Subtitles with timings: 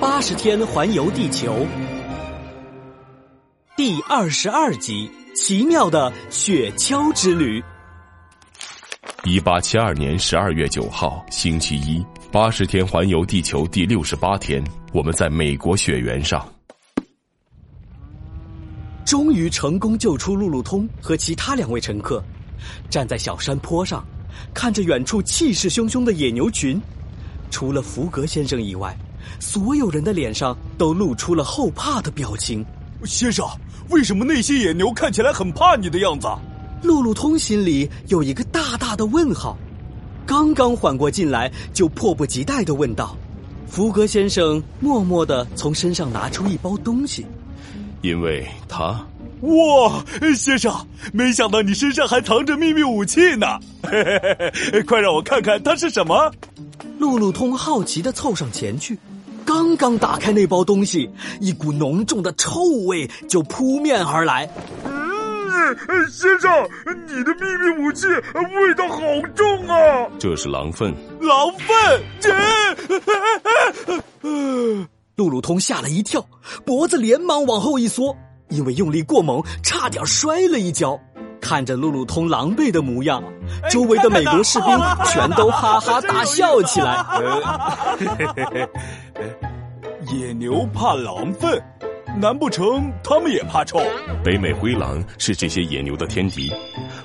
[0.00, 1.52] 八十天环游地球》
[3.76, 7.60] 第二十二集：奇妙的雪橇之旅。
[9.24, 14.62] 一八七二年十二月九号，星期一，八十天环游地球第六十八天，
[14.92, 16.46] 我们在美国雪原上，
[19.04, 22.22] 终于成功救出路路通和其他两位乘客。
[22.88, 24.06] 站在小山坡上，
[24.54, 26.80] 看着远处气势汹汹的野牛群，
[27.50, 28.96] 除了福格先生以外，
[29.38, 32.64] 所有人的脸上都露出了后怕的表情。
[33.04, 33.46] 先生，
[33.90, 36.26] 为什么那些野牛看起来很怕你的样子？
[36.82, 39.56] 路路通心里有一个大大的问号，
[40.26, 43.16] 刚刚缓过劲来，就迫不及待的问道
[43.66, 47.26] ：“福格先生，默默的从身上拿出一包东西，
[48.02, 49.04] 因为他。”
[49.42, 50.04] 哇，
[50.36, 50.74] 先生，
[51.12, 53.46] 没想到你身上还藏着秘密武器呢！
[54.84, 56.32] 快让我看看它是什么。
[56.98, 58.98] 路路通好奇的凑上前去，
[59.48, 64.46] 刚刚打开那包东西，一股浓重的臭味就扑面而来。
[64.84, 64.92] 嗯，
[66.10, 66.52] 先生，
[67.06, 69.00] 你的秘密武器味道好
[69.34, 70.06] 重啊！
[70.18, 70.94] 这是狼粪。
[71.22, 72.02] 狼粪？
[72.20, 72.30] 这……
[75.16, 76.22] 路路通吓了一跳，
[76.66, 78.14] 脖子连忙往后一缩。
[78.50, 80.98] 因为用力过猛，差点摔了一跤。
[81.48, 83.24] 看着路路通狼狈的模样，
[83.70, 84.68] 周围的美国士兵
[85.06, 87.02] 全都哈哈大笑起来。
[90.12, 91.58] 野牛怕狼粪，
[92.20, 93.80] 难不成他们也怕臭？
[94.22, 96.52] 北美灰狼是这些野牛的天敌，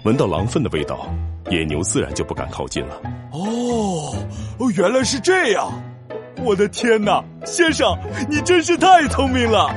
[0.04, 1.08] 闻到狼粪的味道，
[1.50, 3.02] 野牛自然就不敢靠近了。
[3.32, 4.14] 哦，
[4.76, 5.72] 原来是这样！
[6.44, 7.98] 我的天哪，先生，
[8.30, 9.74] 你真是太聪明了。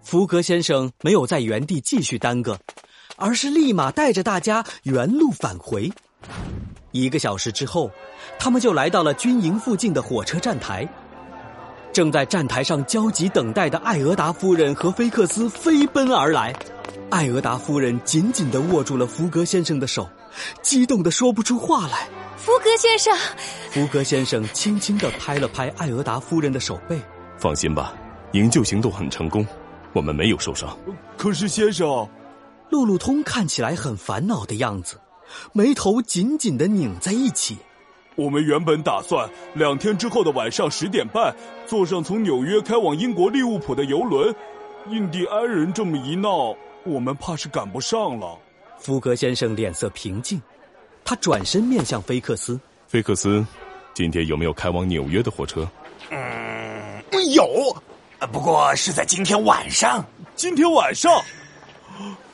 [0.00, 2.56] 福格先生没有在原地继续耽搁，
[3.20, 5.92] 而是立马带着大家原路返回。
[6.90, 7.90] 一个小时之后，
[8.38, 10.88] 他们就来到了军营附近的火车站台。
[11.92, 16.54] 正在站台上焦急等待的艾俄达夫人和菲克斯飞奔而来。
[17.10, 20.08] 艾俄达夫人紧紧的握住了福格先生的手，
[20.62, 22.08] 激动的说不出话来。
[22.36, 23.12] 福格先生，
[23.70, 26.98] 福格先生轻轻的拍了拍艾俄达夫人的手背，
[27.36, 27.92] 放心吧，
[28.32, 29.44] 营救行动很成功。
[29.92, 30.78] 我们没有受伤，
[31.18, 32.08] 可是先生，
[32.70, 35.00] 路路通看起来很烦恼的样子，
[35.52, 37.58] 眉头紧紧的拧在一起。
[38.16, 41.34] 我们原本打算两天之后的晚上十点半
[41.66, 44.34] 坐上从纽约开往英国利物浦的游轮，
[44.88, 46.54] 印第安人这么一闹，
[46.84, 48.38] 我们怕是赶不上了。
[48.78, 50.40] 福格先生脸色平静，
[51.04, 53.44] 他转身面向菲克斯：“菲克斯，
[53.94, 55.68] 今天有没有开往纽约的火车
[56.10, 57.02] ？”“嗯，
[57.34, 57.76] 有。”
[58.32, 60.04] 不过是在今天晚上。
[60.36, 61.22] 今天晚上，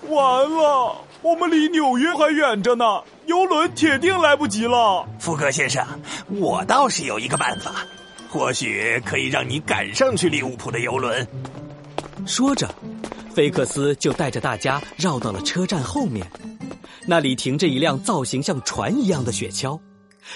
[0.09, 2.85] 完了，我们离纽约还远着呢，
[3.27, 5.07] 游轮铁定来不及了。
[5.19, 5.85] 福格先生，
[6.29, 7.85] 我倒是有一个办法，
[8.29, 11.27] 或许可以让你赶上去利物浦的游轮。
[12.27, 12.69] 说着，
[13.35, 16.27] 菲克斯就带着大家绕到了车站后面，
[17.07, 19.79] 那里停着一辆造型像船一样的雪橇。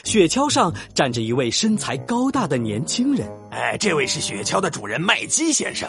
[0.05, 3.29] 雪橇上站着一位身材高大的年轻人。
[3.51, 5.89] 哎，这位是雪橇的主人麦基先生。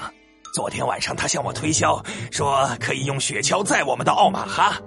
[0.53, 4.77] 昨天晚上他向我推销，说可以用雪橇载我们到奥马哈。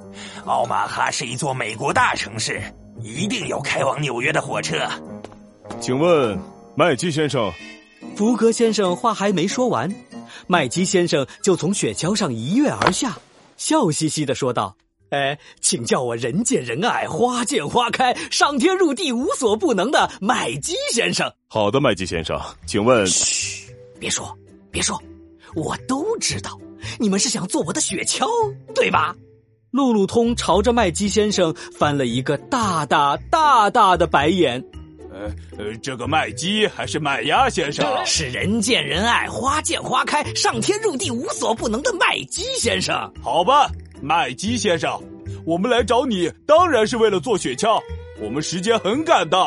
[0.45, 2.63] 奥马哈是一座美国大城市，
[3.01, 4.77] 一定有开往纽约的火车。
[5.81, 6.39] 请问，
[6.77, 7.51] 麦基先生？
[8.15, 9.93] 福格先生话还没说完，
[10.47, 13.17] 麦基先生就从雪橇上一跃而下，
[13.57, 14.77] 笑嘻嘻的说道。
[15.11, 21.33] 哎，请叫我人见人爱、花见花开、上天入地无所不能的麦基先生。
[21.49, 23.07] 好的，麦基先生，请问。
[23.07, 24.37] 嘘，别说，
[24.71, 25.01] 别说，
[25.55, 26.59] 我都知道，
[26.99, 28.27] 你们是想做我的雪橇，
[28.75, 29.15] 对吧？
[29.71, 34.63] 路路通朝着麦基先生翻了一个大大大大的白眼。
[35.11, 37.87] 呃呃，这个麦基还是麦鸭先生？
[38.05, 43.13] 是人见人爱、花见花开、上天入地无所不能的麦基先生。
[43.23, 43.71] 好吧。
[44.03, 45.01] 麦基先生，
[45.47, 47.81] 我们来找你当然是为了做雪橇，
[48.21, 49.39] 我们时间很赶的。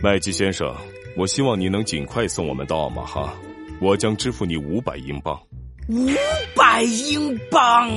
[0.00, 0.74] 麦基先生，
[1.16, 3.32] 我希望你能尽快送我们到奥马哈，
[3.80, 5.40] 我将支付你五百英镑。
[5.88, 6.08] 五
[6.56, 7.90] 百英镑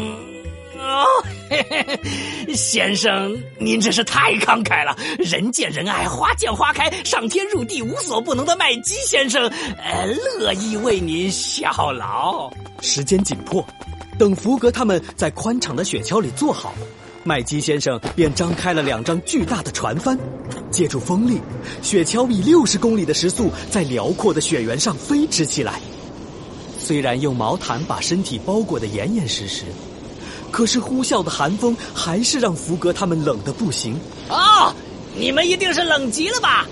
[0.78, 1.06] 啊！
[2.54, 4.94] 先生，您真是太慷慨了。
[5.20, 10.06] 人见人爱，花见花开，上天入地无所不能的麦基先生，呃，
[10.38, 12.52] 乐意为您效劳。
[12.82, 13.66] 时间紧迫。
[14.20, 16.74] 等福格他们在宽敞的雪橇里坐好，
[17.24, 20.18] 麦基先生便张开了两张巨大的船帆，
[20.72, 21.40] 借助风力，
[21.82, 25.80] 雪橇以六十公里的时速在辽阔的雪原上飞驰起来。
[26.88, 29.66] 虽然用毛毯把身体包裹得严严实实，
[30.50, 34.00] 可是呼啸的寒风还是让福格他们冷得不行。
[34.30, 34.74] 哦，
[35.14, 36.66] 你们一定是冷极了吧？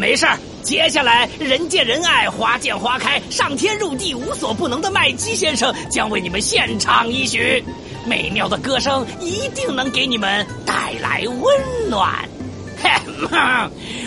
[0.00, 7.64] 没事儿，接下来，人见人爱，花见花开，上天入地无所不能的麦基先生将为你们献唱一曲，
[8.06, 12.28] 美妙的歌声一定能给你们带来温暖。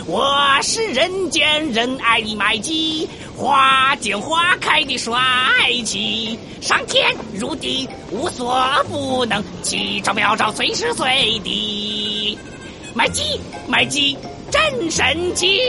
[0.05, 5.19] 我是人见人爱的麦基，花见花开的帅
[5.85, 12.37] 气，上天入地无所不能，奇招妙招随时随地。
[12.95, 14.17] 麦基，麦基，
[14.49, 15.59] 真神奇！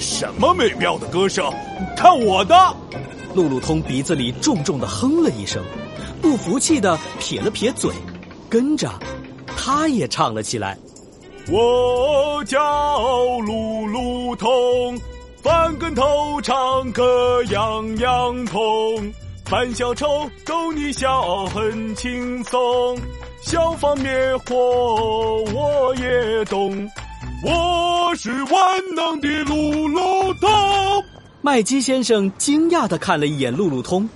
[0.00, 1.48] 什么美妙的歌声？
[1.96, 2.76] 看我的！
[3.34, 5.62] 路路通鼻子里重重的哼了一声，
[6.20, 7.92] 不服气的撇了撇嘴，
[8.50, 8.90] 跟着
[9.56, 10.76] 他也唱了起来。
[11.50, 14.98] 我叫路路通，
[15.42, 19.12] 翻跟头唱歌样样通，
[19.50, 20.06] 扮小丑
[20.46, 22.96] 逗你笑很轻松，
[23.40, 26.88] 消防灭火我也懂。
[27.44, 30.48] 我是万能的路路通。
[31.40, 34.08] 麦基先生惊讶的看了一眼路路通，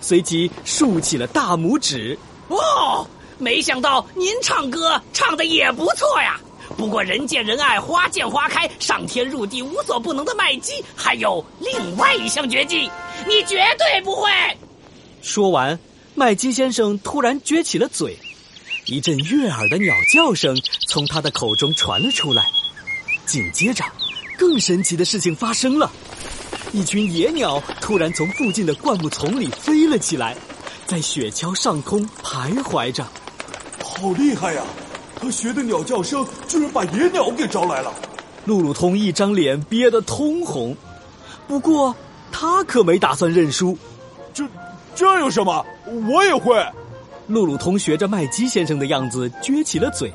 [0.00, 2.16] 随即竖起了大拇指。
[2.46, 3.04] 哦，
[3.36, 6.38] 没想到您唱歌唱的也不错呀！
[6.76, 12.90] 不过人见人爱，花见花开，上天入地无所不能的麦基，还有另外一项绝技，
[13.26, 14.30] 你绝对不会。
[15.22, 15.78] 说完，
[16.14, 18.16] 麦基先生突然撅起了嘴，
[18.86, 20.56] 一阵悦耳的鸟叫声
[20.86, 22.44] 从他的口中传了出来。
[23.26, 23.84] 紧接着，
[24.36, 25.90] 更神奇的事情发生了，
[26.72, 30.36] 一群野鸟突然从附近的灌木丛里飞了起来，
[30.86, 33.04] 在雪橇上空徘徊着。
[33.82, 34.62] 好厉害呀！
[35.20, 37.92] 他学的鸟叫声居然把野鸟给招来了。
[38.44, 40.76] 路路通一张脸憋得通红，
[41.46, 41.94] 不过
[42.32, 43.76] 他可没打算认输。
[44.32, 44.44] 这，
[44.94, 45.64] 这有什么？
[46.10, 46.64] 我也会。
[47.26, 50.12] 路路通学着麦基先生的样子撅起了嘴。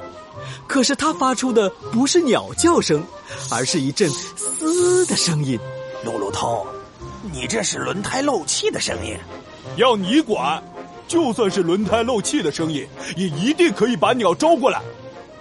[0.67, 3.03] 可是他发出的不是鸟叫声，
[3.51, 5.59] 而是一阵“嘶”的声音。
[6.03, 6.65] 路路通，
[7.31, 9.15] 你这是轮胎漏气的声音，
[9.77, 10.61] 要你管！
[11.07, 14.81] 就算是轮胎漏气的声音，也一定可以把鸟招过来。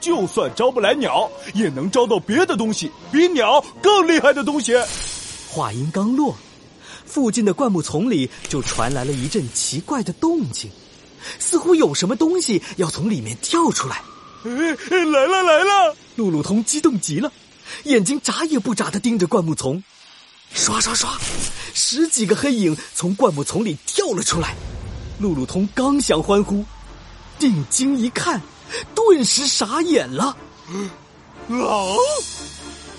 [0.01, 4.75] 就算招不来鸟，也能招到别的东西，比鸟更厉害的东西。
[5.49, 6.37] 话音刚落，
[7.07, 10.71] 附近的灌木丛里就传来了一阵奇怪的动静，
[11.39, 14.03] 似乎有什么东西要从里面跳出来。
[14.45, 15.97] 来了来了！
[16.17, 17.33] 路路通激动极了，
[17.85, 19.81] 眼睛眨也不眨的盯着灌木丛。
[20.53, 21.17] 刷刷刷，
[21.73, 24.57] 十几个黑影从灌木丛里跳了出来。
[25.23, 26.65] 路路通刚想欢呼，
[27.39, 28.43] 定睛一看，
[28.93, 30.37] 顿时傻眼了。
[31.47, 31.97] 狼，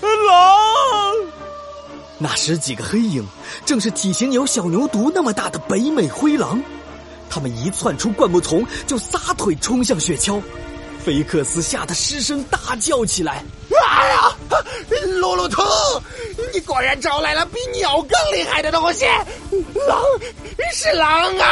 [0.00, 1.14] 狼！
[2.16, 3.26] 那十几个黑影
[3.66, 6.62] 正是体型有小牛犊那么大的北美灰狼。
[7.28, 10.40] 他们一窜出灌木丛，就撒腿冲向雪橇。
[11.04, 14.34] 菲克斯吓得失声大叫起来：“哎呀，
[15.20, 15.62] 路路通，
[16.54, 19.04] 你果然招来了比鸟更厉害的东西！
[19.86, 20.02] 狼，
[20.72, 21.46] 是狼啊！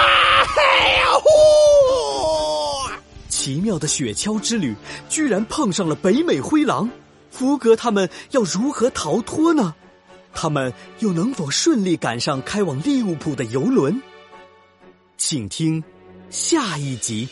[0.57, 2.91] 哎呀呼！
[3.29, 4.75] 奇妙的雪橇之旅
[5.09, 6.89] 居然碰上了北美灰狼，
[7.31, 9.75] 福格他们要如何逃脱呢？
[10.35, 14.03] 他们又能否顺利赶上开往利物浦的游轮？
[15.17, 15.83] 请听
[16.31, 17.29] 下一集。